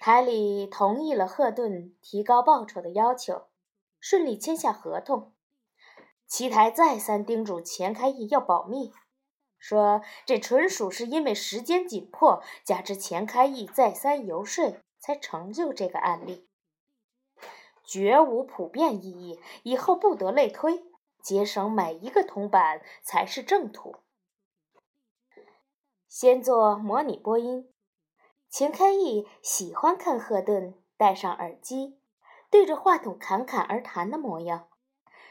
[0.00, 3.48] 台里同意了赫顿提高报酬的要求，
[4.00, 5.34] 顺利签下合同。
[6.26, 8.94] 齐台再三叮嘱钱开义要保密，
[9.58, 16.48] 说这纯属是因为时间紧迫，加之钱开义再三游说，才成就这个案例，
[17.84, 20.82] 绝无普遍意义，以后不得类推，
[21.22, 23.96] 节省每一个铜板才是正途。
[26.08, 27.70] 先做模拟播音。
[28.50, 32.00] 钱开义喜欢看赫顿戴上耳机，
[32.50, 34.66] 对着话筒侃侃而谈的模样。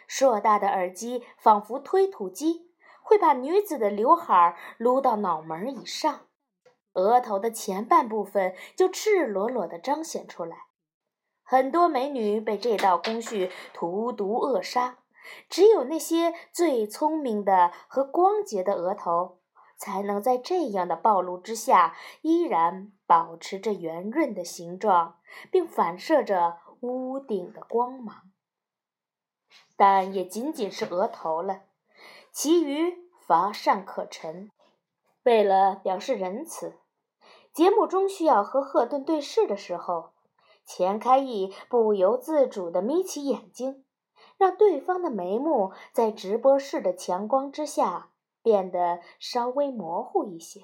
[0.07, 2.71] 硕大的耳机仿佛推土机，
[3.03, 6.21] 会把女子的刘海撸到脑门以上，
[6.93, 10.67] 额头的前半部分就赤裸裸地彰显出来。
[11.43, 14.99] 很多美女被这道工序荼毒扼杀，
[15.49, 19.39] 只有那些最聪明的和光洁的额头。
[19.77, 25.17] 才能在这样的暴露之下，依然保持着圆润的形状，
[25.51, 28.29] 并反射着屋顶的光芒。
[29.75, 31.63] 但也仅仅是额头了，
[32.31, 34.51] 其余乏善可陈。
[35.23, 36.77] 为了表示仁慈，
[37.51, 40.11] 节目中需要和赫顿对视的时候，
[40.63, 43.83] 钱开义不由自主地眯起眼睛，
[44.37, 48.11] 让对方的眉目在直播室的强光之下。
[48.41, 50.61] 变得稍微模糊一些。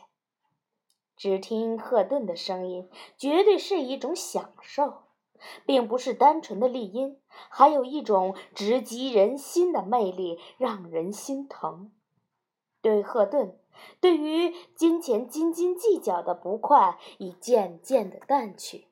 [1.15, 5.03] 只听赫顿的声音，绝对是一种享受，
[5.65, 11.91] 并不是单纯的丽音，还有一种直击人心的魅力，让人心疼。
[12.81, 13.57] 对赫顿，
[13.99, 18.87] 对于金钱斤斤计较的不快已渐渐的淡去。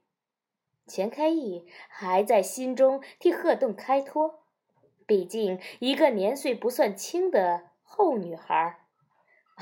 [0.87, 4.39] 钱开义还在心中替赫顿开脱，
[5.05, 7.69] 毕竟一个年岁不算轻的。
[7.95, 8.82] 后女孩，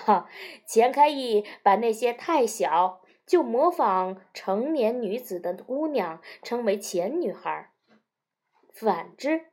[0.05, 0.29] 哈，
[0.65, 7.71] 钱开义把那些太小就模仿成年女子的姑娘称为前女孩，
[8.73, 9.45] 反之，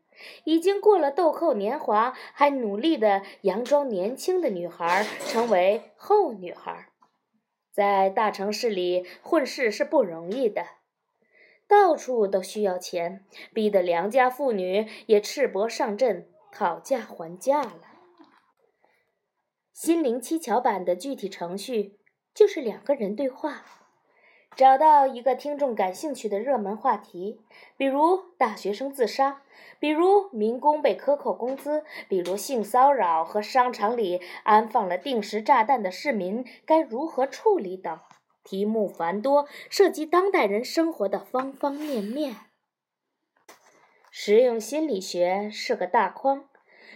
[0.44, 6.88] 已经过了豆蔻年华还努力的佯装年轻的女孩称为后女孩。
[7.70, 10.66] 在大城市里混事是不容易的，
[11.68, 17.87] 到处都需要钱，逼得良家妇女也赤膊上阵讨价还价了。
[19.80, 22.00] 心灵七巧板的具体程序
[22.34, 23.64] 就是两个人对话，
[24.56, 27.40] 找到一个听众感兴趣的热门话题，
[27.76, 29.42] 比如大学生自杀，
[29.78, 38.00] 比如民工被克扣工资，比如性骚扰和商场里安放了定时炸弹的市民该如何处理等，
[38.42, 42.34] 题目繁多，涉及当代人生活的方方面面。
[44.10, 46.48] 实用心理学是个大筐，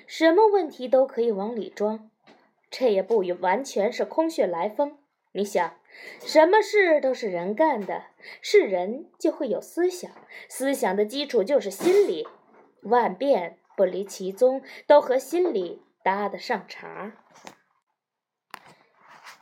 [0.08, 2.08] 什么问题都可以往里装。
[2.72, 4.98] 这也不完全是空穴来风。
[5.32, 5.78] 你想，
[6.20, 8.06] 什么事都是人干的，
[8.40, 10.10] 是人就会有思想，
[10.48, 12.26] 思想的基础就是心理，
[12.82, 17.12] 万变不离其宗，都和心理搭得上茬。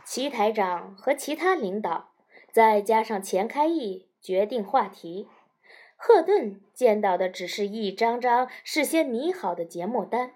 [0.04, 2.12] 齐台长和其他领导，
[2.50, 5.28] 再加上钱开义决定话题，
[5.96, 10.34] 赫顿见到的只是一张张事先拟好的节目单，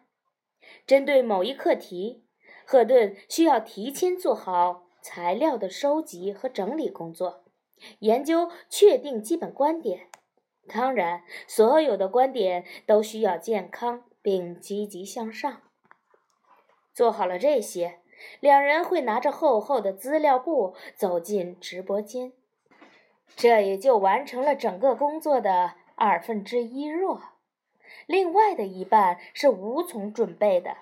[0.87, 2.24] 针对某一课题。
[2.67, 7.45] 赫顿需要提前做好材料的收集和整理工作，
[7.99, 10.09] 研究确定基本观点。
[10.67, 15.61] 当然，所有的观点都需要健康并积极向上。
[16.95, 17.99] 做好了这些，
[18.41, 22.33] 两人会拿着厚厚的资料簿走进直播间，
[23.37, 27.21] 这也就完成了整个工作的二分之一弱，
[28.07, 30.79] 另外的一半是无从准备的。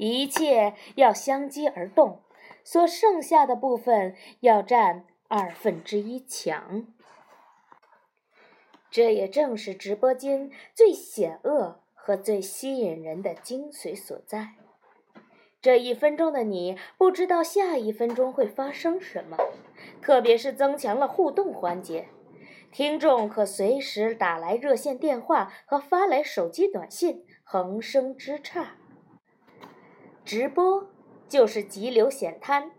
[0.00, 2.22] 一切要相机而动，
[2.64, 6.86] 所剩下的部分要占二分之一强。
[8.90, 14.54] 这也正是直播间最险恶和最吸引人的精髓所在。
[15.60, 19.36] 这一分钟的你不知道下一分钟会发生什么，
[20.00, 22.08] 特别是增强了互动环节，
[22.72, 28.79] 听众可随时打来热线电话和发来手机短信，横生枝杈。
[30.24, 30.88] 直播
[31.28, 32.72] 就是急流险滩，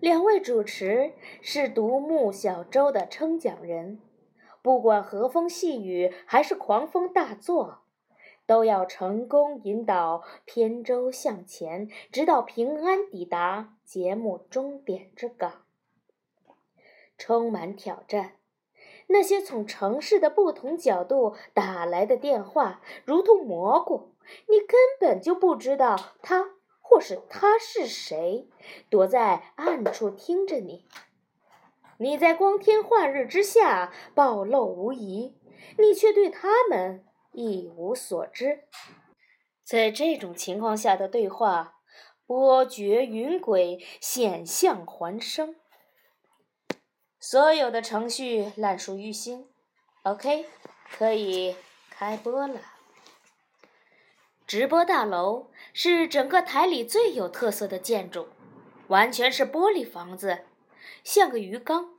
[0.00, 4.00] 两位主持是独木小舟的撑桨人，
[4.60, 7.78] 不管和风细雨还是狂风大作，
[8.46, 15.62] 都要成功引导扁舟向前，直到平安抵达节目终点之港。
[17.16, 18.32] 充满挑战，
[19.06, 24.14] 那些从城市的不同角度打来的电话，如同蘑菇，
[24.48, 26.50] 你根本就不知道它。
[26.94, 28.46] 或是他是谁，
[28.88, 30.84] 躲在暗处听着你。
[31.98, 35.36] 你在光天化日之下暴露无遗，
[35.76, 38.68] 你却对他们一无所知。
[39.64, 41.80] 在这种情况下的对话，
[42.26, 45.56] 波谲云诡，险象环生。
[47.18, 49.48] 所有的程序烂熟于心。
[50.04, 50.46] OK，
[50.92, 51.56] 可以
[51.90, 52.60] 开播了。
[54.46, 58.28] 直播大楼是整个台里最有特色的建筑，
[58.88, 60.40] 完全是玻璃房子，
[61.02, 61.94] 像个鱼缸。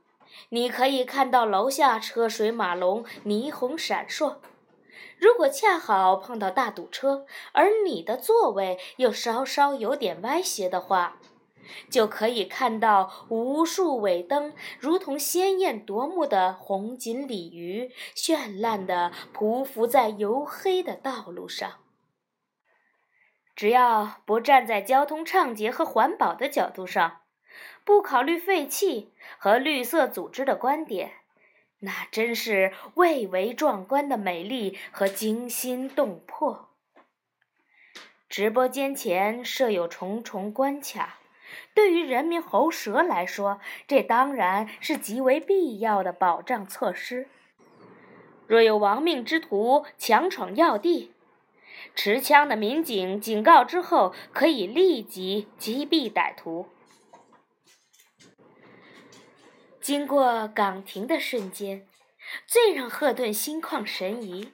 [0.50, 4.36] 你可以看到楼下车水马龙，霓虹闪烁。
[5.18, 11.18] 如果恰好碰到大堵车，而你的座位又稍稍有点歪斜的话，
[11.90, 21.72] 就可以看到无数尾灯，如同鲜艳夺目的红锦鲤鱼，绚烂地匍匐在黝黑的道路上。
[23.56, 27.22] 只要不站在交通畅捷和环保的角度上，
[27.84, 31.12] 不考虑废气和绿色组织的观点，
[31.78, 36.68] 那真是蔚为壮观的美丽和惊心动魄。
[38.28, 41.18] 直播间前设有重重关卡。
[41.72, 47.28] 对于人民喉舌来说，这当然是极为必要的保障措施。
[48.46, 51.12] 若有亡命之徒强闯要地，
[51.96, 56.68] 持枪的民警警告之后，可以立即击毙歹徒。
[59.80, 61.88] 经过岗亭的瞬间，
[62.46, 64.52] 最让赫顿心旷神怡。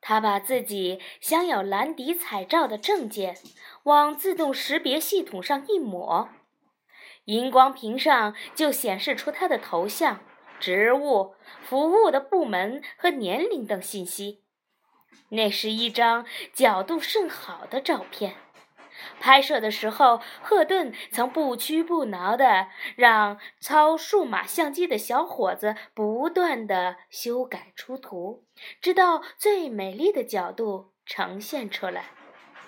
[0.00, 3.36] 他把自己镶有蓝底彩照的证件。
[3.82, 6.28] 往自动识别系统上一抹，
[7.26, 10.20] 荧光屏上就显示出他的头像、
[10.58, 14.42] 职务、服务的部门和年龄等信息。
[15.30, 18.34] 那是一张角度甚好的照片。
[19.20, 28.44] 拍摄的时候，赫顿曾不屈不挠地让操数码相机的小伙子不断地修改出图，
[28.80, 32.06] 直到最美丽的角度呈现出来。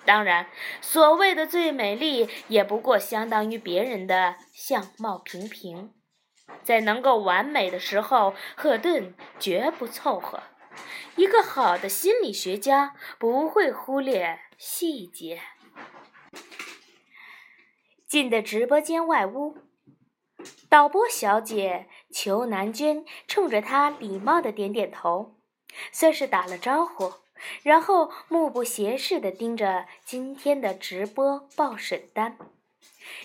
[0.05, 0.47] 当然，
[0.81, 5.91] 所谓的最美丽，也不过相当于别人的相貌平平。
[6.63, 10.41] 在能够完美的时候，赫顿绝不凑合。
[11.15, 15.41] 一个好的心理学家不会忽略细节。
[18.07, 19.57] 进的直播间外屋，
[20.67, 25.35] 导播小姐裘南娟冲着他礼貌的点点头，
[25.91, 27.13] 算是打了招呼。
[27.63, 32.37] 然后目不斜视的盯着今天的直播报审单，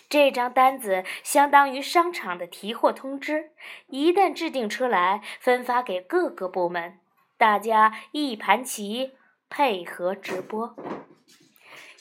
[0.08, 3.50] 这张单子相当于商场的提货通知，
[3.88, 7.00] 一旦制定出来，分发给各个部门，
[7.44, 9.18] 大家一盘棋，
[9.50, 10.74] 配合直播。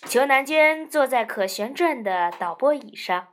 [0.06, 3.28] 裘南娟坐在可旋转的导播椅上，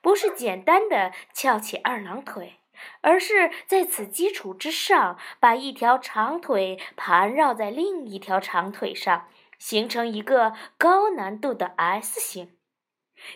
[0.00, 2.54] 不是简单的翘起二郎腿。
[3.02, 9.28] 而是在此基础之上，把一条长腿盘绕在另一条长腿上，
[9.58, 12.56] 形成一个高难度的 S 型，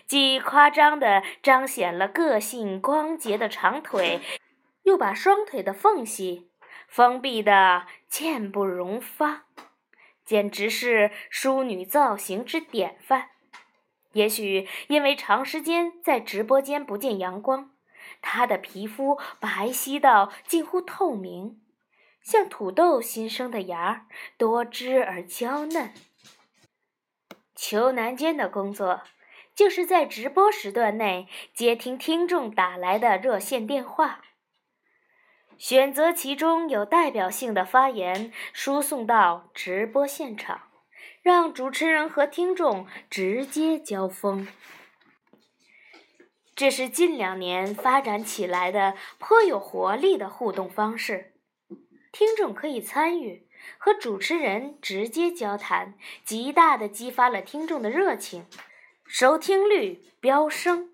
[0.07, 4.21] 既夸张地彰显了个性光洁的长腿，
[4.81, 6.46] 又把双腿的缝隙
[6.87, 9.45] 封闭得箭不容发，
[10.25, 13.29] 简直是淑女造型之典范。
[14.13, 17.71] 也许因为长时间在直播间不见阳光。
[18.21, 21.61] 她的皮肤白皙到近乎透明，
[22.23, 24.07] 像土豆新生的芽，
[24.37, 25.93] 多汁而娇嫩。
[27.53, 29.01] 裘南娟的工作
[29.53, 34.21] 就是在直播时段内接听听众打来的热线电话，
[35.57, 40.61] 选择其中有代表性的发言输送到直播现场，
[41.21, 44.47] 让主持人和听众直接交锋。
[46.55, 51.33] 这是近两年发展起来的颇有活力的互动方式，
[52.11, 53.47] 听众可以参与
[53.77, 58.45] 和主持人直接交谈，极大的激发了听众的热情，
[59.05, 60.91] 收听率飙升。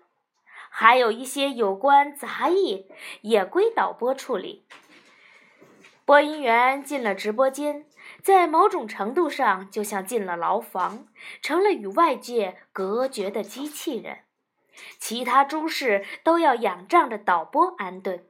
[0.76, 2.88] 还有一些有关杂役
[3.20, 4.66] 也归导播处理。
[6.04, 7.86] 播音员进了直播间，
[8.24, 11.06] 在某种程度上就像进了牢房，
[11.40, 14.22] 成了与外界隔绝的机器人。
[14.98, 18.24] 其他诸事都要仰仗着导播安顿。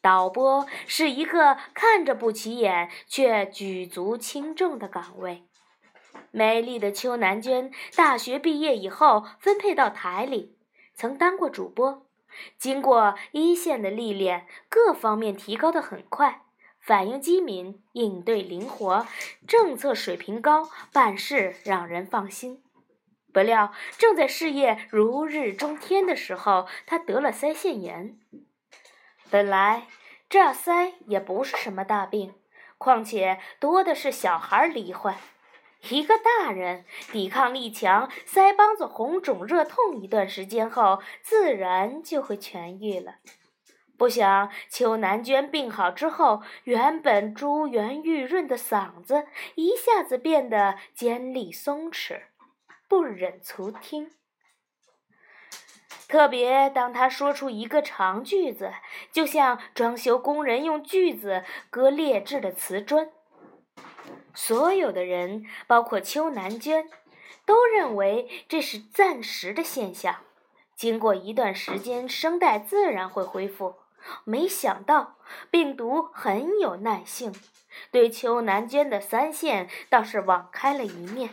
[0.00, 5.44] 导播是一个看着不起眼却举足轻重的岗位。
[6.32, 10.55] 美丽的邱南娟大学毕业以后分配到台里，
[10.96, 12.06] 曾当过主播，
[12.58, 16.40] 经过一线的历练，各方面提高的很快，
[16.80, 19.06] 反应机敏，应对灵活，
[19.46, 22.62] 政策水平高，办事让人放心。
[23.30, 28.18] 不料，正在事业如日中天的时候，他得了腮腺炎。
[29.28, 29.88] 本来
[30.30, 32.32] 这腮也不是什么大病，
[32.78, 35.18] 况且多的是小孩罹患。
[35.90, 43.16] 一个大人抵抗力强，腮帮子红肿热痛一段时间后，自然就会痊愈了。
[43.98, 52.20] 不想邱南娟病好之后，原本珠圆玉润的嗓子一下子变得尖利松弛，
[52.88, 54.10] 不忍卒听。
[56.08, 58.72] 特别当他说出一个长句子，
[59.10, 63.10] 就像装修工人用锯子割劣质的瓷砖。
[64.36, 66.88] 所有的人，包括邱南娟，
[67.44, 70.16] 都认为这是暂时的现象，
[70.76, 73.76] 经过一段时间，声带自然会恢复。
[74.24, 75.16] 没想到
[75.50, 77.34] 病毒很有耐性，
[77.90, 81.30] 对邱南娟的三线倒是网开了一面。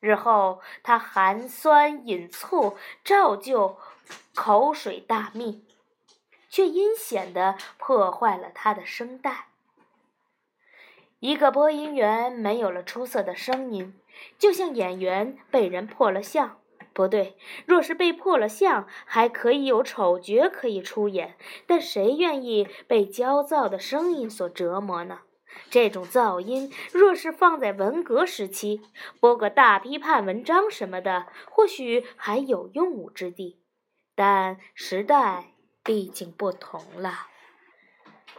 [0.00, 3.78] 日后他寒酸饮醋，照旧
[4.34, 5.64] 口水大蜜，
[6.48, 9.49] 却阴险地破坏了他的声带。
[11.20, 13.94] 一个播音员没有了出色的声音，
[14.38, 16.58] 就像演员被人破了相。
[16.92, 17.36] 不对，
[17.66, 21.36] 若是被破了相，还可以有丑角可以出演，
[21.66, 25.20] 但谁愿意被焦躁的声音所折磨呢？
[25.68, 28.80] 这种噪音，若是放在文革时期，
[29.20, 33.60] 播个大批判文章什么的，或许还有用武之地。
[34.14, 35.52] 但时代
[35.84, 37.26] 毕竟不同了。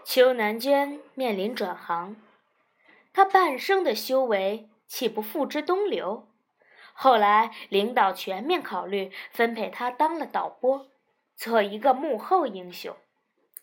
[0.04, 2.16] 邱南娟面临转行，
[3.14, 6.30] 他半生的修为岂不付之东流？
[6.94, 10.88] 后来，领导全面考虑，分配他当了导播，
[11.36, 12.96] 做一个幕后英雄。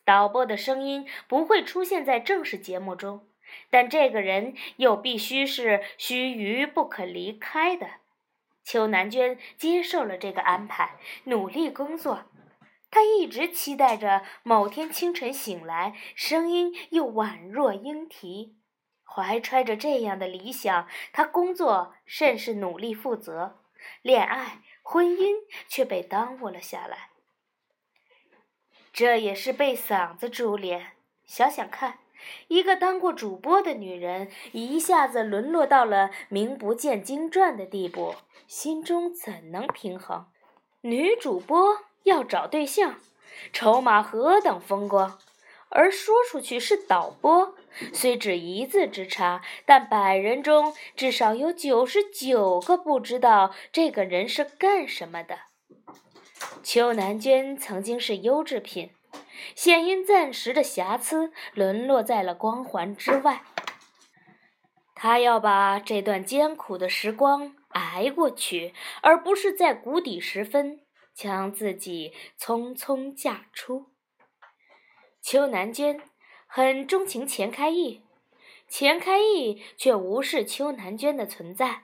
[0.04, 3.28] 导播的声音不会出现在正式节目中，
[3.70, 7.86] 但这个人又必须是须臾不可离开的。
[8.64, 12.24] 邱南娟接受了这个安排，努力工作。
[12.90, 18.57] 她一直期待着某天清晨醒来，声音又宛若莺啼。
[19.10, 23.58] 怀揣着这样的理想，他工作甚是努力负责，
[24.02, 25.34] 恋爱、婚姻
[25.66, 27.10] 却被耽误了下来。
[28.92, 30.92] 这也是被嗓子株连。
[31.24, 31.98] 想想看，
[32.48, 38.14] 一个当过主播的女人，一下子沦落到了名不见经传的地步，
[38.46, 40.26] 心中怎能平衡？
[40.82, 43.00] 女主播要找对象，
[43.52, 45.18] 筹码何等风光！
[45.70, 47.54] 而说出去是导播，
[47.92, 55.38] 虽只一字之差，但百人中至少有九十九个不知道这个人是干什么的。
[56.62, 58.90] 邱南娟曾经是优质品，
[59.54, 63.42] 现因暂时的瑕疵，沦落在了光环之外。
[64.94, 70.80] 她要把这段艰苦的时光挨过去，而不是在谷底时分
[71.14, 73.86] 将自己匆匆嫁出。
[75.22, 76.00] 邱南娟
[76.50, 78.00] 很钟情钱开义，
[78.68, 81.82] 钱开义却无视邱南娟的存在，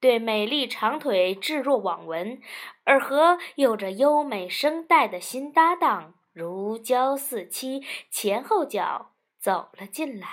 [0.00, 2.40] 对美丽长腿置若罔闻，
[2.84, 10.26] 而和有着优美声带的新搭档如胶似漆，前后脚走了进来。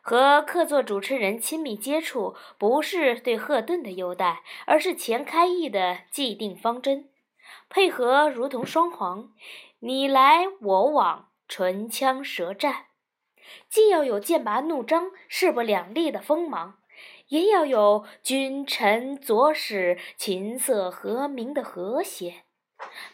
[0.00, 7.10] 和客座主持人亲密接触，不是对赫顿的优待，而是钱开义的既定方针，
[7.68, 9.30] 配合如同双簧。
[9.80, 12.86] 你来我往，唇枪舌战，
[13.68, 16.78] 既要有剑拔弩张、势不两立的锋芒，
[17.26, 22.44] 也要有君臣佐使、琴瑟和鸣的和谐。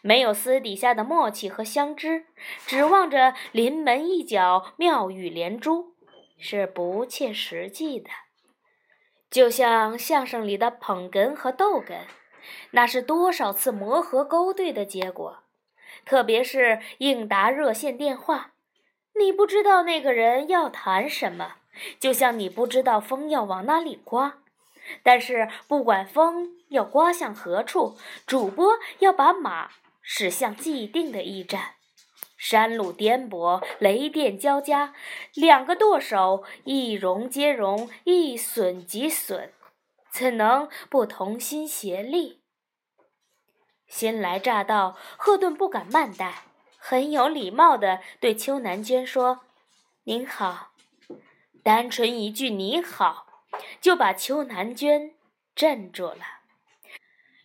[0.02, 2.26] 没有私底下的默契和相知，
[2.66, 5.94] 指望着临门一脚、妙语连珠，
[6.38, 8.10] 是不切实际的。
[9.30, 12.00] 就像相声里的捧哏和逗哏，
[12.72, 15.45] 那是多少次磨合勾兑的结果。
[16.06, 18.52] 特别是应答热线电话，
[19.18, 21.56] 你不知道那个人要谈什么，
[22.00, 24.38] 就像你不知道风要往哪里刮。
[25.02, 29.70] 但是不管风要刮向何处，主播要把马
[30.00, 31.72] 驶向既定的驿站。
[32.38, 34.94] 山路颠簸，雷电交加，
[35.34, 39.50] 两个舵手一荣皆荣，一损即损，
[40.12, 42.42] 怎能不同心协力？
[43.88, 46.42] 新来乍到，赫顿不敢慢待，
[46.76, 49.40] 很有礼貌地对邱南娟说
[50.04, 50.72] ：“您好。”
[51.62, 53.26] 单纯一句“你好”，
[53.80, 55.14] 就把邱南娟
[55.54, 56.20] 镇住了，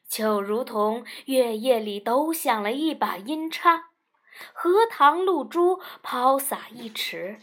[0.07, 3.89] 就如同月夜里抖响了一把音叉，
[4.53, 7.39] 荷塘露珠抛洒一池。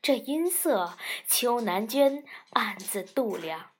[0.00, 3.70] 这音色，邱南娟暗自度量。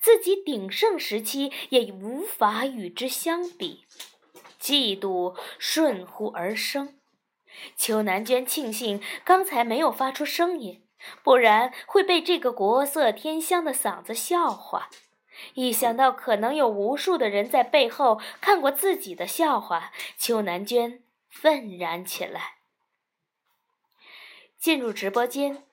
[0.00, 3.84] 自己鼎盛时期也无法与之相比，
[4.60, 6.98] 嫉妒顺乎而生。
[7.76, 10.82] 邱南娟庆幸刚才没有发出声音，
[11.22, 14.88] 不然会被这个国色天香的嗓子笑话。
[15.54, 22.58] 一想到可能有无数的人在背后看过自己的笑话，邱南娟愤然起来。
[24.58, 25.64] 进入直播间，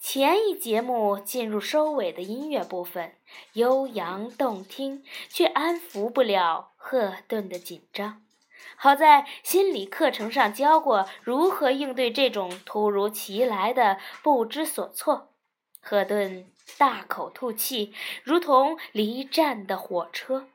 [0.00, 3.16] 前一节目进入收尾的音乐部分，
[3.54, 8.22] 悠扬动听，却安抚不了赫顿的紧张。
[8.76, 15.32] 好在心理课程上教过如何应对这种突如其来的不知所措。
[15.80, 20.48] 赫顿大口吐气，如同离站的火车。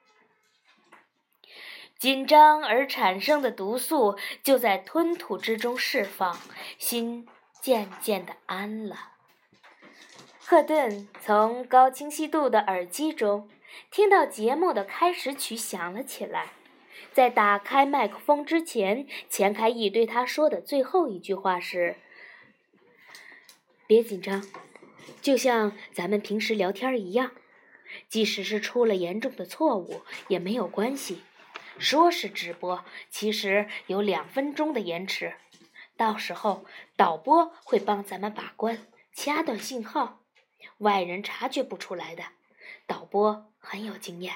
[2.00, 6.40] 紧张而产生的毒素就在吞吐之中释放，
[6.78, 7.28] 心
[7.62, 9.13] 渐渐的安了。
[10.46, 13.50] 赫顿从高清晰度的耳机中
[13.90, 16.50] 听到节目的开始曲响了起来。
[17.14, 21.96] 在打开麦克风之前，钱开义对他说的最后一句话是
[23.88, 24.44] ：“别紧张，
[25.22, 27.32] 就像咱们平时聊天一样，
[28.10, 31.22] 即使是出了严重的错误也没有关系。
[31.80, 35.36] 说是直播，其实有两分钟的延迟，
[35.96, 36.66] 到时候
[36.98, 40.20] 导播会帮咱们把关，掐断信号，
[40.80, 42.24] 外人察觉不出来的。
[42.86, 44.36] 导播很有经验。”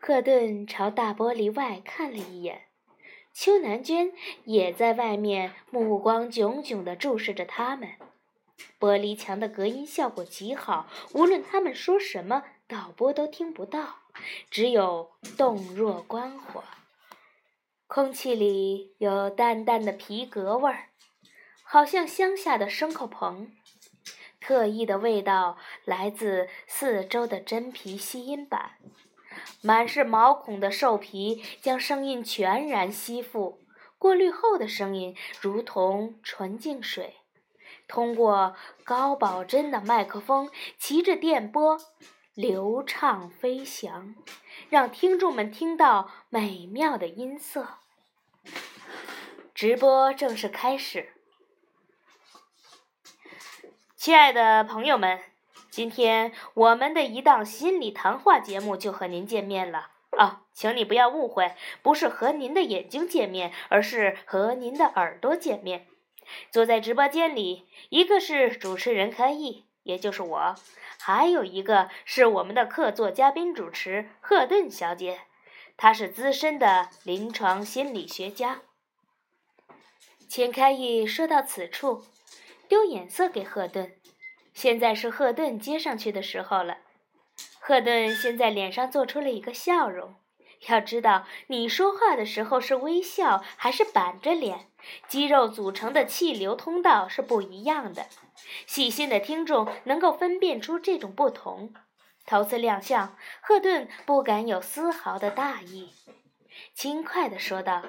[0.00, 2.66] 赫顿朝大玻璃外看了一眼，
[3.32, 4.12] 邱南娟
[4.44, 7.90] 也在外面，目光炯炯地注视着他们。
[8.80, 13.96] 玻璃墙的隔音效果极好，无论他们说什么，导播都听不到，
[14.50, 16.64] 只有洞若观火。
[17.86, 20.90] 空气里有淡淡的皮革味儿，
[21.62, 23.52] 好像乡下的牲口棚。
[24.48, 28.76] 特异的味道来自四周的真皮吸音板。
[29.60, 33.60] 满是毛孔的兽皮将声音全然吸附，
[33.98, 37.16] 过滤后的声音如同纯净水，
[37.86, 41.78] 通过高保真的麦克风，骑着电波
[42.32, 44.14] 流畅飞翔，
[44.70, 47.74] 让听众们听到美妙的音色。
[49.54, 51.12] 直播正式开始，
[54.08, 55.20] 亲爱的朋友们。
[55.70, 65.86] 今天我们的一档心理谈话节目就和您见面了啊，请你不要误会，不是和您的眼睛见面，而是和您的耳朵见面。
[66.50, 70.54] 坐在直播间里，一个是主持人开义，也就是我，
[70.98, 75.20] 还有一个是我们的客座嘉宾主持赫顿小姐，
[75.76, 78.62] 她是资深的临床心理学家。
[80.26, 82.06] 钱开义说到此处，
[82.66, 83.92] 丢眼色给赫顿。
[84.54, 86.78] 现在是赫顿接上去的时候了。
[87.60, 90.14] 赫顿现在脸上做出了一个笑容。
[90.68, 94.68] 要知道，你说话的时候是微笑还是板着脸，
[95.06, 98.06] 肌肉组成的气流通道是不一样的。
[98.66, 101.72] 细心的听众能够分辨出这种不同。
[102.26, 105.92] 头次亮相，赫顿不敢有丝毫的大意，
[106.74, 107.84] 轻快地说道：“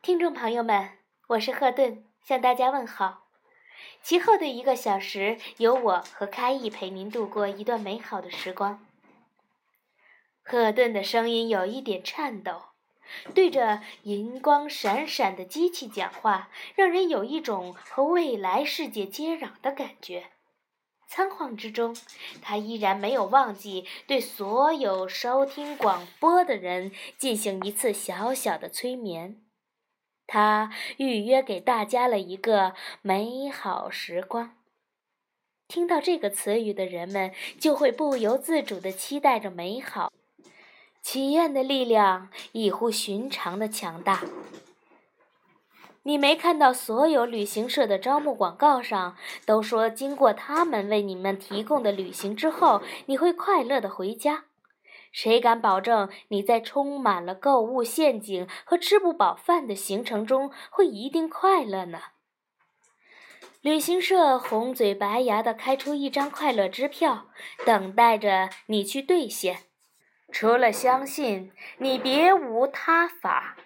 [0.00, 0.90] 听众朋友们，
[1.28, 3.24] 我是赫顿，向大家问好。”
[4.02, 8.84] 其后的一个小时，由我和开义陪您度过一段美好的时光。
[10.42, 12.62] 赫顿的声音有一点颤抖，
[13.34, 20.24] 对着银光闪闪的机器讲话，让人有一种和未来世界接壤的感觉。
[21.06, 21.94] 仓皇之中，
[22.40, 29.41] 他依然没有忘记对所有收听广播的人进行一次小小的催眠。
[30.26, 34.56] 他预约给大家了一个美好时光。
[35.68, 40.10] 听到这个词语的人们，就会不由自主地期待着美好。
[41.02, 44.22] 祈愿的力量异乎寻常的强大。
[46.04, 54.44] 你没看到所有旅行社的招募广告上都说，经过他们为你们提供的旅行之后，你会快乐地回家。
[55.12, 62.00] 谁敢保证你在充满了购物陷阱和吃不饱饭的行程中会一定快乐呢？
[63.60, 67.28] 旅行社红嘴白牙的开出一张快乐支票，
[67.64, 69.58] 等待着你去兑现。
[70.32, 73.56] 除了相信，你别无他法。